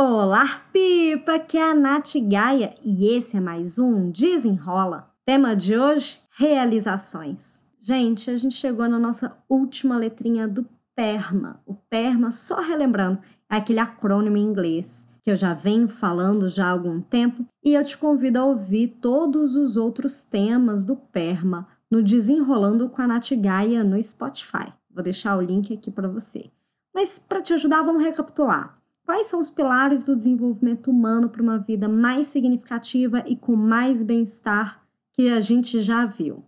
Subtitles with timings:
[0.00, 1.40] Olá, Pipa!
[1.40, 5.12] Que é a Nath Gaia e esse é mais um Desenrola.
[5.26, 7.64] Tema de hoje: realizações.
[7.80, 10.64] Gente, a gente chegou na nossa última letrinha do
[10.94, 11.60] PERMA.
[11.66, 13.18] O PERMA, só relembrando,
[13.50, 17.74] é aquele acrônimo em inglês que eu já venho falando já há algum tempo e
[17.74, 23.06] eu te convido a ouvir todos os outros temas do PERMA no Desenrolando com a
[23.08, 24.72] Nath Gaia no Spotify.
[24.88, 26.52] Vou deixar o link aqui para você.
[26.94, 28.77] Mas para te ajudar, vamos recapitular.
[29.08, 34.02] Quais são os pilares do desenvolvimento humano para uma vida mais significativa e com mais
[34.02, 36.44] bem-estar que a gente já viu?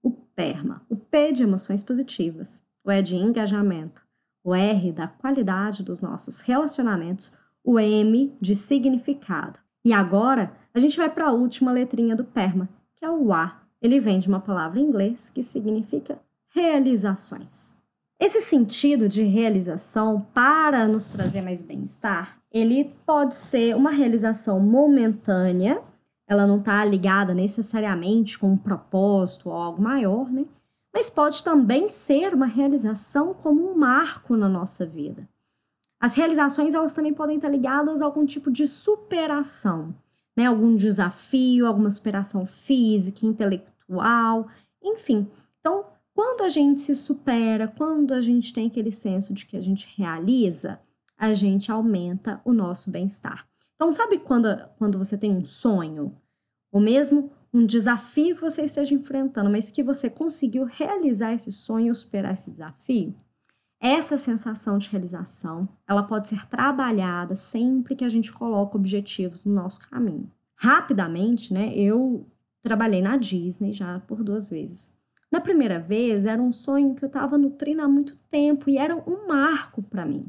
[0.00, 4.00] O PERMA, o P de emoções positivas, o E de engajamento,
[4.44, 7.32] o R da qualidade dos nossos relacionamentos,
[7.64, 9.58] o M de significado.
[9.84, 13.60] E agora a gente vai para a última letrinha do PERMA, que é o A.
[13.82, 17.76] Ele vem de uma palavra em inglês que significa realizações.
[18.24, 25.82] Esse sentido de realização para nos trazer mais bem-estar, ele pode ser uma realização momentânea,
[26.26, 30.46] ela não está ligada necessariamente com um propósito ou algo maior, né?
[30.90, 35.28] Mas pode também ser uma realização como um marco na nossa vida.
[36.00, 39.94] As realizações elas também podem estar ligadas a algum tipo de superação,
[40.34, 40.46] né?
[40.46, 44.48] Algum desafio, alguma superação física, intelectual,
[44.82, 45.28] enfim.
[45.60, 45.84] Então,
[46.14, 49.88] quando a gente se supera, quando a gente tem aquele senso de que a gente
[49.96, 50.80] realiza,
[51.18, 53.46] a gente aumenta o nosso bem-estar.
[53.74, 54.48] Então, sabe quando,
[54.78, 56.16] quando você tem um sonho,
[56.70, 61.94] ou mesmo um desafio que você esteja enfrentando, mas que você conseguiu realizar esse sonho
[61.94, 63.14] superar esse desafio?
[63.80, 69.52] Essa sensação de realização, ela pode ser trabalhada sempre que a gente coloca objetivos no
[69.52, 70.30] nosso caminho.
[70.56, 72.26] Rapidamente, né, eu
[72.62, 74.96] trabalhei na Disney já por duas vezes.
[75.34, 78.94] Na primeira vez, era um sonho que eu estava nutrindo há muito tempo e era
[78.94, 80.26] um marco para mim.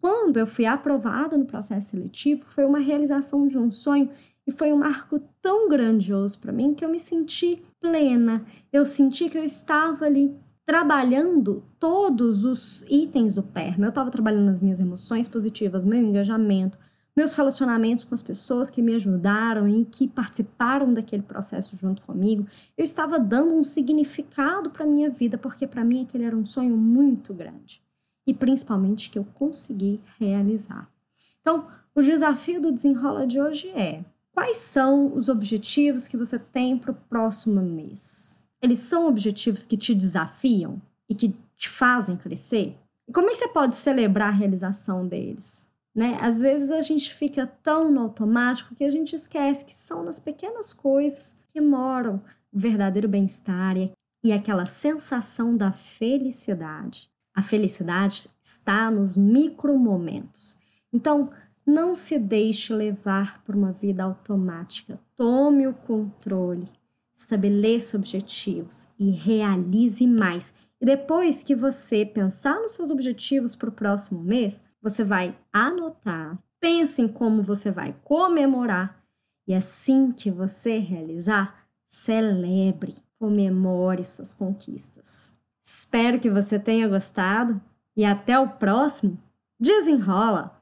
[0.00, 4.08] Quando eu fui aprovada no processo seletivo, foi uma realização de um sonho
[4.46, 8.46] e foi um marco tão grandioso para mim que eu me senti plena.
[8.72, 10.32] Eu senti que eu estava ali
[10.64, 13.86] trabalhando todos os itens do PERMA.
[13.86, 16.78] Eu estava trabalhando as minhas emoções positivas, meu engajamento,
[17.18, 22.46] meus relacionamentos com as pessoas que me ajudaram e que participaram daquele processo junto comigo,
[22.76, 26.76] eu estava dando um significado para minha vida, porque para mim aquele era um sonho
[26.76, 27.82] muito grande
[28.24, 30.88] e principalmente que eu consegui realizar.
[31.40, 36.78] Então, o desafio do desenrola de hoje é: quais são os objetivos que você tem
[36.78, 38.46] para o próximo mês?
[38.62, 42.76] Eles são objetivos que te desafiam e que te fazem crescer?
[43.08, 45.68] E como é que você pode celebrar a realização deles?
[45.98, 46.16] Né?
[46.20, 50.20] Às vezes a gente fica tão no automático que a gente esquece que são nas
[50.20, 52.22] pequenas coisas que moram
[52.52, 53.74] o verdadeiro bem-estar
[54.22, 57.10] e aquela sensação da felicidade.
[57.34, 60.56] A felicidade está nos micromomentos.
[60.92, 61.30] Então,
[61.66, 65.00] não se deixe levar por uma vida automática.
[65.16, 66.68] Tome o controle,
[67.12, 70.54] estabeleça objetivos e realize mais.
[70.80, 76.38] E depois que você pensar nos seus objetivos para o próximo mês, você vai anotar,
[76.60, 79.02] pense em como você vai comemorar
[79.46, 85.34] e assim que você realizar, celebre, comemore suas conquistas.
[85.60, 87.60] Espero que você tenha gostado
[87.96, 89.18] e até o próximo.
[89.58, 90.57] Desenrola!